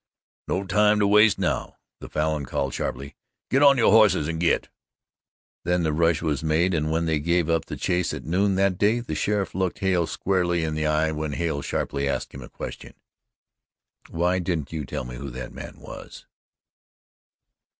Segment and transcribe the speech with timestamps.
[0.47, 3.15] "No time to waste now," the Falin called sharply.
[3.51, 4.67] "Git on yo' hosses and git!"
[5.63, 8.79] Then the rush was made and when they gave up the chase at noon that
[8.79, 12.49] day, the sheriff looked Hale squarely in the eye when Hale sharply asked him a
[12.49, 12.95] question:
[14.09, 16.25] "Why didn't you tell me who that man was?"